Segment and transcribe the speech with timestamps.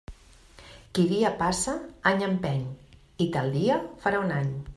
[0.97, 1.75] Qui dia passa,
[2.13, 2.65] any empeny
[3.27, 4.55] i tal dia farà un any.